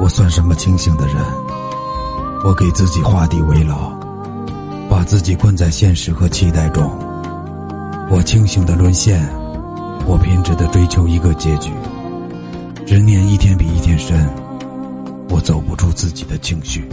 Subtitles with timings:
[0.00, 1.16] 我算什么清醒的人？
[2.42, 3.92] 我给自己画地为牢
[4.88, 6.90] 把自己困在现实和期待中。
[8.08, 9.22] 我清醒的沦陷
[10.06, 11.70] 我偏执的追求一个结局。
[12.86, 14.26] 执念一天比一天深
[15.28, 16.88] 我走不出自己的情绪。